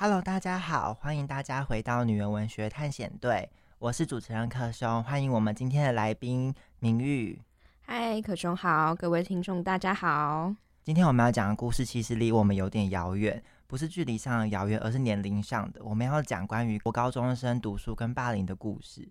[0.00, 7.42] Hello，大家好，欢迎大家回到女人文学探险队，我是主持人可熊，欢迎我们今天的来宾明玉。
[7.80, 10.54] 嗨，可熊好，各位听众大家好。
[10.84, 15.82] 今天我们要讲的故事其实离我们有点遥远，不是距离上的遥远，而是年龄上的。
[15.82, 19.08] 我们要讲关于国高中生读书跟霸凌的故事，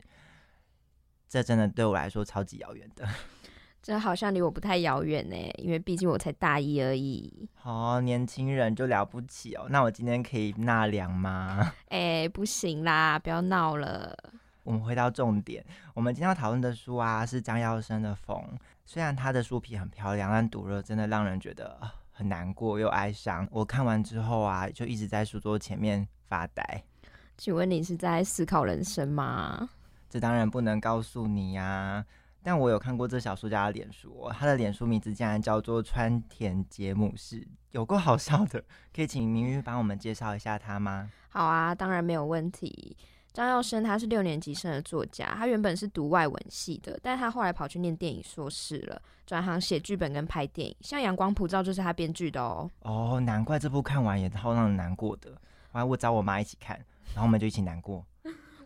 [1.27, 3.05] 这真的对我来说超级遥远的。
[3.87, 7.47] 这好像离我不太遥远呢，因为毕竟我才大一而已。
[7.63, 9.65] 哦，年轻人就了不起哦。
[9.69, 11.71] 那我今天可以纳凉吗？
[11.87, 14.13] 哎，不行啦，不要闹了。
[14.65, 18.35] 我们回到重点，我们今天要讨论的书啊是张耀生的《风》。
[18.85, 21.79] 虽然他的书皮很漂亮，但读了真的让人觉得
[22.11, 23.47] 很难过又哀伤。
[23.49, 26.83] 我看完之后啊，就一直在书桌前面发呆。
[27.37, 29.69] 请问你是在思考人生吗？
[30.09, 32.05] 这当然不能告诉你呀、啊。
[32.47, 38.63] 但我有看过这小说家的脸书，他的脸书名字竟然叫做川田结母世，有够好笑的。
[38.95, 41.11] 可以请明玉帮我们介绍一下他吗？
[41.27, 42.95] 好啊，当然没有问题。
[43.33, 50.73] 张耀生他是六年级生的作家，他原本是读外文系的，但他后来跑去念电影硕士了，转行写剧本跟拍电影。
[50.79, 52.71] 像《阳光普照》就是他编剧的哦。
[52.79, 55.31] 哦，难怪这部看完也超让人难过的。
[55.73, 56.77] 我还我找我妈一起看，
[57.13, 58.05] 然后我们就一起难过。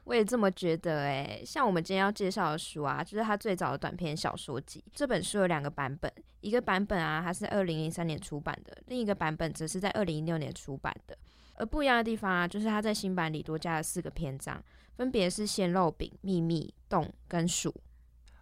[0.04, 4.84] 我也这么觉得诶，像我们今天要介绍的书啊，就是他最早的短篇小说集。
[4.94, 11.18] 这本书有两个版本，一个版本啊，它是二零零三年出版的，另一个版本则是在二零一六年出版的。
[11.56, 14.62] 而不一样的地方啊，就是他在新版里多加了四个篇章，
[14.96, 17.74] 分别是鲜肉饼、秘密、洞跟鼠。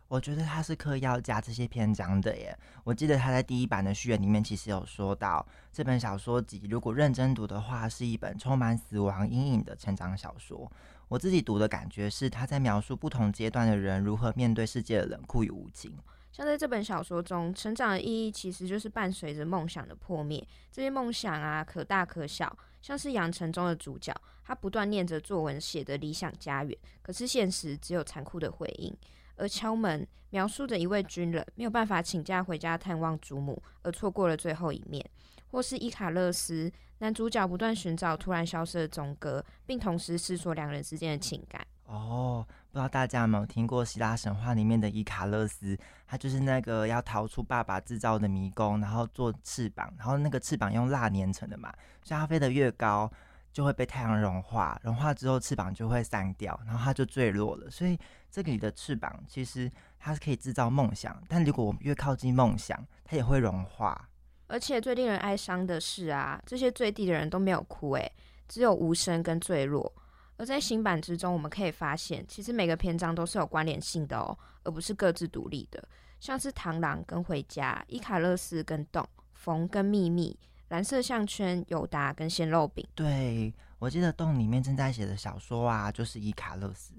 [0.07, 2.57] 我觉得他是刻意要加这些篇章的耶。
[2.83, 10.71] 我记得他在第一版的序言里面其实有说到，这本小说集如果认真读的话，是一本充满死亡阴影的成长小说。
[11.09, 15.97] 我自己读的感觉是，他在描述不同阶段的人如何面对世界的冷酷与无情。
[16.31, 20.47] 像在这本小说中，成长的意义其实就是伴随着梦想的破灭。
[20.71, 28.95] 这些梦想啊，可大可小，像是《养成》中的主角，他不断念着作文写的理想家园，可是现实只有残酷的回应。
[29.35, 35.03] 而《敲门》描述着一位军人没有办法请假回家探望祖母，而错过了最后一面。
[35.51, 41.65] 或是伊卡勒斯，男主角不断寻找突然消失的钟哥，并同时思索两人之间的情感。
[41.85, 45.75] 哦，不知道大家有没有听过希腊神话里面的伊卡勒斯？
[46.05, 51.73] 他就是那个要逃出爸爸制造的迷宫，然后做翅膀，然后那个翅膀用蜡粘成的嘛，
[52.03, 53.11] 所以他飞得越高，
[53.51, 57.67] 就会被太阳融化，融化之后翅膀就会散掉，然后他就坠落了。
[57.71, 57.97] 所以
[58.29, 59.67] 这里的翅膀其实
[59.97, 64.07] 它是可以制造梦想，但如果我们越靠近梦想，它也会融化。
[64.49, 68.11] 而且最令人哀伤的是啊，这些坠地的人都没有哭，诶，
[68.47, 69.91] 只有无声跟坠落。
[70.37, 75.87] 而在新版之中，我们可以发现，其实每个篇章都是有关联性的哦，而不是各自独立的。
[76.19, 80.37] 像是螳螂跟回家，伊卡勒斯跟洞，缝跟秘密，
[80.69, 82.85] 蓝色项圈，友达跟鲜肉饼。
[82.95, 86.93] 对，我记得洞里面正在写的小说啊，就是伊卡勒斯。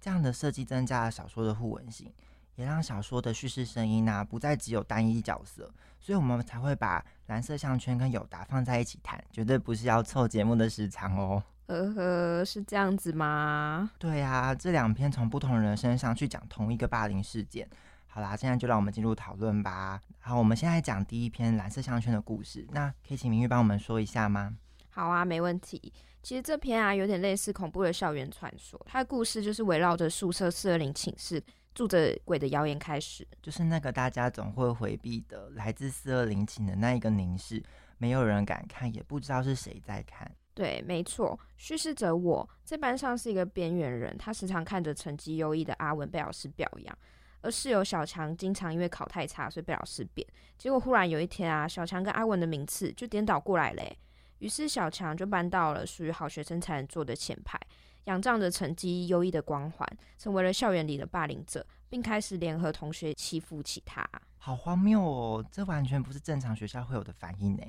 [0.00, 2.12] 这样的设计增加了小说的互文性。
[2.56, 11.40] 也让小说的叙事声音呢、不再只有单一角色，所以我们才会把蓝色项圈跟友达放在一起谈，绝对不是要凑节目的时长哦。
[11.68, 13.88] 呵呵，是这样子吗？
[14.00, 17.66] 对啊，这两篇从不同人身上去讲同一个霸凌事件。
[18.08, 20.00] 好啦，现在就让我们进入讨论吧。
[20.18, 24.54] 好，我们现在讲第一篇蓝色项圈的故事，那可以请明玉帮我们说一下吗？
[24.90, 25.92] 好啊，没问题。
[26.20, 31.42] 其实这篇啊，有点类似恐怖的校园传说，它的故事就是围绕着宿舍四二零寝室。
[31.74, 37.62] 住着鬼的谣言开始，就是那个大家总会回避的，来自四二零寝的那一个凝视，
[37.98, 40.30] 没有人敢看，也不知道是谁在看。
[40.54, 46.98] 对，没错，叙事者我在班上是一个边缘人，他时常看着成绩优异的阿文被老师表扬，
[47.40, 50.26] 而室友小强经常因为考太差，所以被老师贬。
[50.58, 53.96] 结果忽然有一天啊，小强跟阿文的名次就颠倒过来嘞，
[54.40, 57.58] 于是小强就搬到了属于好学生才能坐的前排。
[58.04, 59.88] 仰仗着成绩优异的光环，
[60.18, 64.08] 成为了校园里的霸凌者，并开始联合同学欺负其他。
[64.38, 65.44] 好荒谬哦！
[65.52, 67.62] 这完全不是正常学校会有的反应呢。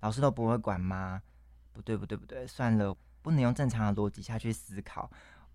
[0.00, 1.22] 老师都不会管吗？
[1.72, 5.10] 不对，不对，不对，算了，不能用正常的逻辑下去思考。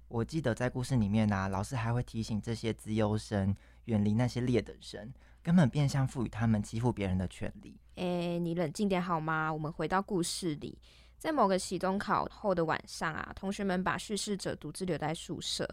[0.07, 3.55] 我记得在故事里面呢、啊，老师还会提醒这些资优生，
[3.85, 7.79] 远离那些劣等生，根本变相赋予他们欺负别人的权利。
[7.95, 9.53] 哎、欸，你冷静点好吗？
[9.53, 10.77] 我们回到故事里，
[11.23, 15.65] 在某个期中考后的晚上啊，同学们把叙事者独自留在宿舍，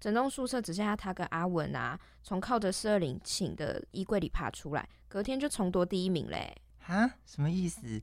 [0.00, 6.56] 整栋宿舍只剩下他跟阿文啊，从靠着四二零寝的衣柜里爬出来，隔天就重夺第一名嘞。
[6.78, 7.06] 哈？
[7.26, 8.00] 什么意思？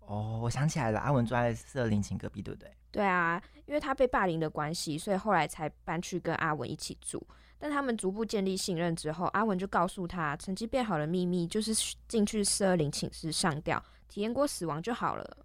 [0.00, 2.72] 哦，我想起来了，阿文住在四二零寝隔壁，对不对？
[2.90, 7.22] 对啊，因为他被霸凌的关系，所以后来才搬去跟阿文一起住。
[7.58, 11.74] 但他们逐步建立信任之后，阿文就告诉他，成绩变好的秘密就是
[12.08, 15.36] 进去四二零寝室上吊，体验过死亡就好了。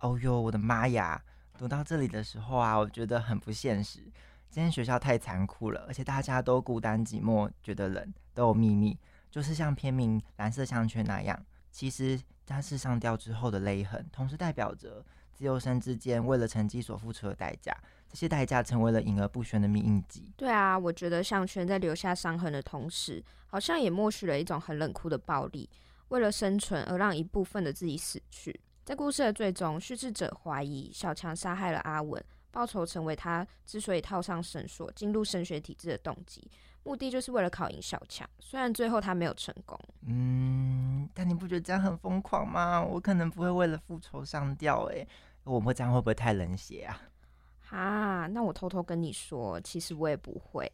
[0.00, 1.22] 哦哟，我的妈呀！
[1.56, 4.00] 读到这里的时候啊，我觉得很不现实。
[4.50, 8.98] 今天学校太残酷了，而且大家都孤单寂寞，觉得冷，都有秘密，
[9.30, 11.44] 就是像片名《蓝色项圈》那样。
[11.70, 12.20] 其实。
[12.50, 15.04] 它是上吊之后的勒痕，同时代表着
[15.34, 17.76] 自由生之间为了成绩所付出的代价。
[18.08, 20.32] 这些代价成为了隐而不宣的印记。
[20.34, 25.68] 对啊，我觉得项圈在留下伤痕的同时，好像也默许了一种很冷酷的暴力，
[26.08, 28.58] 为了生存而让一部分的自己死去。
[28.88, 36.50] 在故事的最终，叙事者怀疑小强杀害了阿文，报仇成为他之所以套上绳索进入升学体制的动机。
[36.84, 39.78] 目的就是为了考赢小强，虽然最后他没有成功。
[40.06, 42.82] 嗯，但你不觉得这样很疯狂吗？
[42.82, 45.06] 我可能不会为了复仇上吊，诶，
[45.44, 46.98] 我们这样会不会太冷血啊？
[47.68, 50.66] 哈，那我偷偷跟你说，其实我也不会。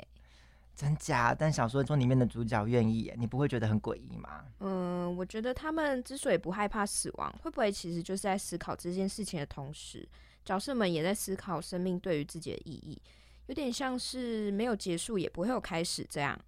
[0.75, 1.35] 真假？
[1.35, 4.45] 但小说中里面的主角愿意，你不会觉得很诡异吗？
[4.61, 10.09] 嗯，我觉得他们之所以不害怕死亡，会不会其实就是在思考这件事情的同时，
[10.45, 13.01] 角色们也在思考生命对于自己的意义。
[13.47, 16.39] 有点像是没有结束也不会有开始这样，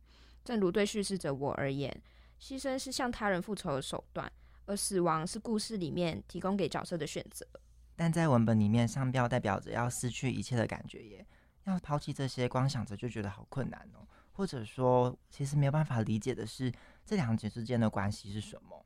[0.45, 1.95] 正如对叙事者我而言，
[2.41, 4.31] 牺牲是向他人复仇的手段，
[4.65, 7.47] 而死亡是故事里面提供给角色的选择。
[7.95, 11.27] 但在文本里面，上标代表着要失去一切的感觉耶，
[11.65, 14.07] 要抛弃这些，光想着就觉得好困难哦。
[14.37, 16.71] 或者说，其实没有办法理解的是，
[17.07, 18.85] 这两者之间的关系是什么？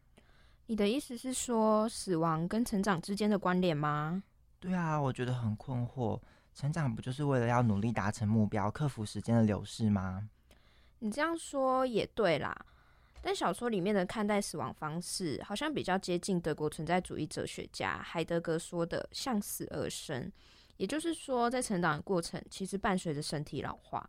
[0.67, 4.23] 你的意思是说，死亡跟成长之间的关联吗？
[4.61, 6.20] 对啊，我觉得很困惑。
[6.55, 10.29] 成长不就是为了要努力达成目标，克服时间的流逝吗？
[11.00, 12.55] 你这样说也对啦，
[13.20, 20.31] 但小说里面的看待死亡方式，好像比较接近德国存在主义哲学家海德格说的“向死而生”，
[20.76, 24.08] 也就是说，在成长的过程其实伴随着身体老化，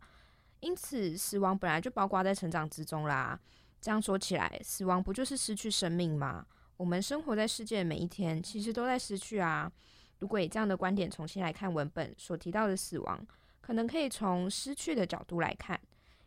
[0.62, 3.38] 因此死亡本来就包括在成长之中啦。
[3.80, 6.46] 这样说起来，死亡不就是失去生命吗？
[6.76, 9.70] 我们生活在世界的每一天，其实都在失去啊。
[10.20, 13.26] 如果以这样的观点重新来看文本所提到的死亡，
[13.60, 15.78] 可能可以从失去的角度来看，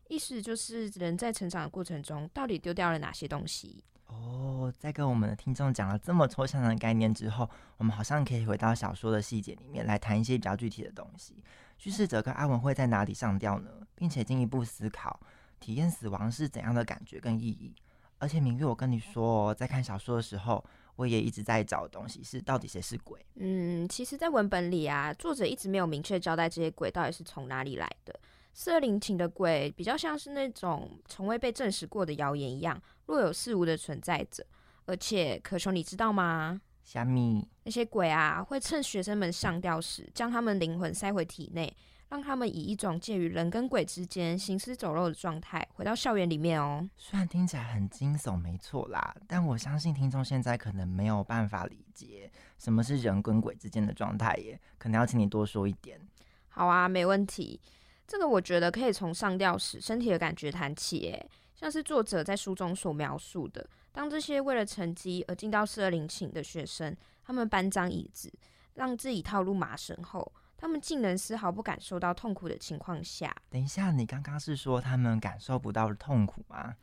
[0.10, 3.82] 意思就是人在成长的过程中到底丢掉了哪些东西。
[4.08, 11.42] 哦，在跟我们的听众讲了这么抽象的概念之后，我们好像可以回到小说的细节里面来谈一些比较具体的东西。
[11.78, 13.70] 叙事者跟阿文会在哪里上吊呢？
[13.96, 15.20] 并且进一步思考
[15.60, 17.76] 体验死亡是怎样的感觉跟意义。
[18.18, 20.64] 而且明月，我跟你说，在看小说的时候。
[20.98, 23.20] 我也一直在找东西，是到底谁是鬼？
[23.34, 28.18] 嗯，其实，在文本里啊，作者一直没有明确交代这些鬼到底是从哪里来的。
[28.54, 34.48] 四二零寝的鬼比较像是那种从未被证实过的谣言一样，若有似无的存在着。
[34.86, 36.62] 而且，可琼，你知道吗？
[36.86, 37.46] 虾米？
[37.64, 41.76] 那些鬼啊，会趁学生们上吊时，将他们灵魂塞回体内。
[42.08, 46.88] 让他们以一种介于人跟鬼之间行尸走肉的状态回到校园里面哦。
[46.96, 56.00] 虽然听起来很惊悚，没错啦，但我相信听众现在可能没有办法理解什么是人跟鬼之间的状态耶，可能要请你多说一点。
[56.48, 57.60] 好啊，没问题。
[58.08, 68.30] 这个我觉得可以从上吊时身体的感觉谈起，耶，像是作者在书中所描述的，当这些为了成绩而进到四二零寝的学生，他们搬张椅子，
[68.74, 70.30] 让自己套入麻绳后。
[70.58, 76.76] 他们竟能丝毫不感受到痛苦的情况下，等一下，你刚刚是说他们感受不到痛苦吗？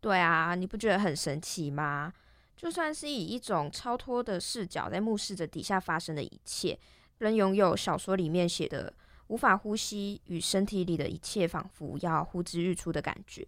[0.00, 2.12] 对啊，你不觉得很神奇吗？
[2.56, 6.76] 就算是以一种超脱的视角在目视着底下发生的一切，
[7.18, 8.92] 仍拥有小说里面写的
[9.28, 13.46] 无法呼吸与身体里的一切仿佛要呼之欲出的感觉。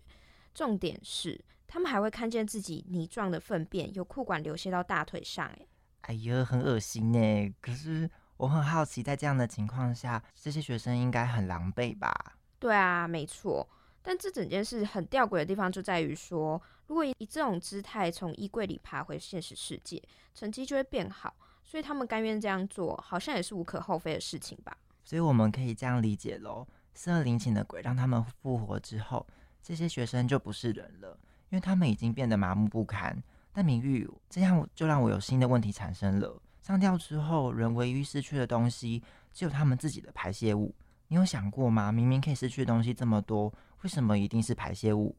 [0.52, 5.66] 重点是，他们还会看见自己泥状的粪便由裤管流泻到大腿上，哎，
[6.00, 7.54] 哎呀，很恶心呢。
[7.60, 8.10] 可是。
[8.38, 12.38] 我很好奇，在这样的情况下，这些学生应该很狼狈吧？
[12.60, 13.68] 对啊，没错。
[14.00, 20.00] 但这整件事很吊诡的地方就在于说，如果以这种姿态从衣柜里爬回现实世界，
[20.36, 21.34] 成绩就会变好。
[21.64, 24.78] 所以他们甘愿这样做，好像也是无可厚非的事情吧？
[25.02, 29.26] 所以我们可以这样理解喽：四二零寝的鬼让他们复活之后，
[29.60, 31.18] 这些学生就不是人了，
[31.50, 33.16] 因为他们已经变得麻木不堪。
[33.52, 36.40] 但明玉，这样就让我有新的问题产生了。
[36.62, 39.02] 上吊之后，人唯一失去的东西
[39.32, 40.74] 只有他们自己的排泄物。
[41.08, 41.90] 你有想过吗？
[41.90, 43.52] 明明可以失去的东西这么多，
[43.82, 45.16] 为什么一定是排泄物？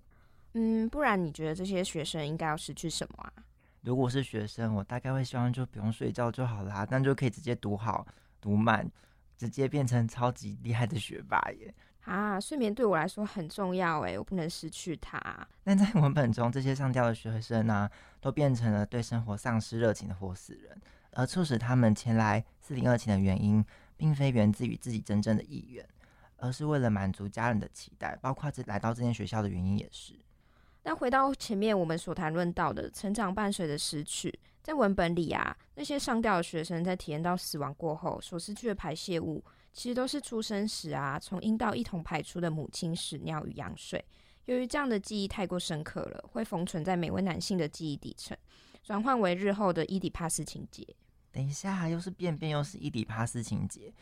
[0.54, 3.34] 嗯，不然你觉得这些学生应该要失去什么啊？
[3.82, 8.06] 如果是学生，我大概会希望就不用睡觉就好啦，但就可以直接读好、
[8.40, 8.90] 读满，
[9.36, 11.74] 直接变成超级厉害的学霸耶！
[12.10, 15.22] 啊，睡眠对我来说很重要诶，我不能失去它。
[15.64, 20.76] 但在文本中，这些上吊的学生呢、啊，都变成了对生活丧失热情的活死人，
[21.12, 23.64] 而促使他们前来四零二寝的原因，
[23.96, 25.88] 并非源自于自己真正的意愿，
[26.38, 30.16] 而是为了满足家人的期待，包括这来到这间学校的原因也是。
[30.82, 44.04] 那回到前面我们所谈论到的成长伴随的失去，在文本里啊，那些上吊的学生在体验到死亡过后所失去的排泄物，其实都是出生时啊从阴道一同排出的母亲屎尿与羊水。
[44.46, 48.36] 由于这样的记忆太过深刻了，会封存在每位男性的记忆底层，
[48.84, 50.86] 转换为日后的伊底帕斯情节。
[51.32, 53.94] 等一下，又是便便，又是伊底帕斯情节。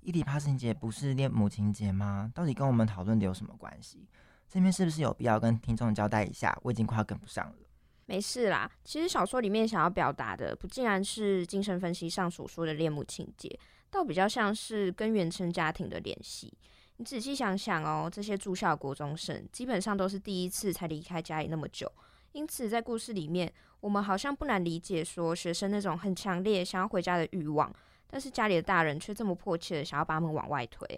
[0.00, 2.30] 伊底帕斯情节不是恋母情节吗？
[2.32, 4.06] 到底跟我们讨论的有什么关系？
[4.48, 6.56] 这边是不是有必要跟听众交代一下？
[6.62, 7.56] 我已经快要跟不上了。
[8.04, 13.58] 没事啦，其实小说里面想要表达的，不竟然是精神分析上所说的恋母情结，
[13.90, 16.52] 倒比较像是跟原生家庭的联系。
[16.98, 21.90] 你仔细想想哦，这些住校国中生基本上都是第一次才离开家里那么久，
[22.32, 27.70] 因此在故事里面，我们好像不难理解说学生那种很强烈想要回家的欲望，
[28.06, 30.88] 但是家里的大人却这么迫切的想要把他们往外推。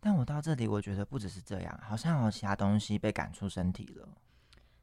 [0.00, 4.06] 但我到这里，我觉得不只是这样，好像有其他东西被赶出身体了。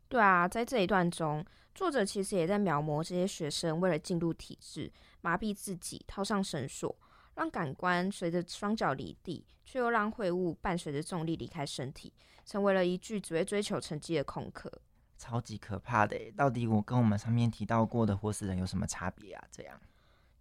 [0.07, 1.45] 对啊，在这一段中，
[1.75, 6.93] 作者其实也在描摹这些学生为了进入体制，麻痹自己，套上绳索，
[7.41, 12.13] 让感官随着双脚离地，却又让秽物伴随着重力离开身体，
[12.45, 14.71] 成为了一具只会追求成绩的空壳。
[15.17, 16.15] 超级可怕的！
[16.37, 19.43] 到底我跟我们上面提到过的活死人有什么差别啊？
[19.49, 19.81] 这样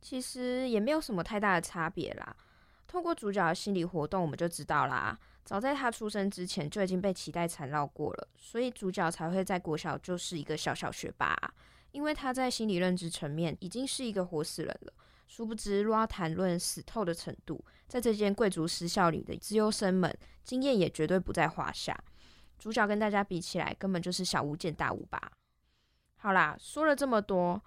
[0.02, 2.36] 其实也没有什么太大的差别啦。
[2.86, 5.18] 透过主角的心理活动，我们就知道啦。
[5.42, 11.54] 早在他出生之前就已经被脐带缠绕过了，所以主角才会在国小就是一个小小学霸啊。
[11.92, 14.92] 因为他在心理认知层面已经是一个活死人了。
[15.30, 21.96] 殊不知，若要谈论死透的程度，在这间贵族私校里的资优生们，经验也绝对不在话下。
[22.58, 25.30] 主角跟大家比起来，根本就是小巫见大巫吧。
[26.16, 27.62] 好啦，说了这么多。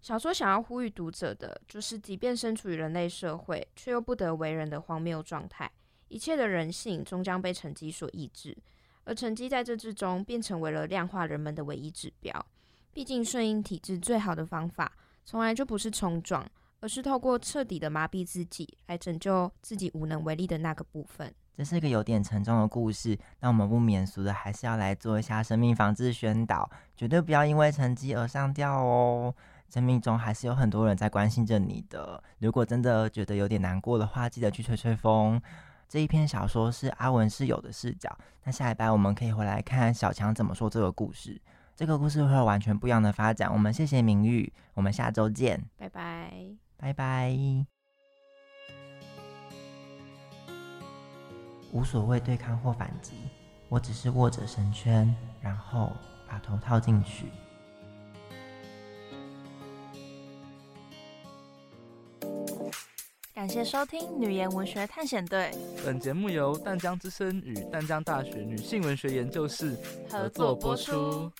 [0.00, 5.68] 小说想要呼吁读者的，就是即便身处于人类社会，却又不得为人的荒谬状态。
[6.06, 8.56] 一切的人性终将被成绩所抑制，
[9.02, 12.46] 而成绩在这之中便成为了量化人们的唯一指标。
[12.92, 14.92] 毕竟顺应体制最好的方法，
[15.24, 16.48] 从来就不是冲撞，
[16.80, 21.32] 而是透过彻底的麻痹自己，来拯救自己无能为力的那个部分。
[21.56, 29.34] 这是一个有点沉重的故事，那我们不免俗的，还是要来做一下生命防治宣导，绝对不要因为成绩而上吊哦。
[29.68, 32.22] 生命中还是有很多人在关心着你的。
[32.38, 35.40] 如果真的觉得有点难过的话，记得去吹吹风。
[35.86, 38.16] 这一篇小说是阿文室友的视角。
[38.44, 41.38] 那下一拜我们可以回来看小强怎么说这个故事。
[41.76, 43.52] 这个故事会有完全不一样的发展。
[43.52, 46.32] 我们谢谢明玉，我们下周见，拜拜，
[46.80, 47.36] 拜拜。
[51.72, 53.12] 无所谓对抗或反击，
[53.68, 55.92] 我只是握着绳圈，然后
[56.26, 57.26] 把头套进去。
[63.32, 65.50] 感谢收听《女言文学探险队》。
[65.84, 69.78] 本节目由淡江之声与淡江大学女性文学研究室
[70.10, 71.30] 合作播出。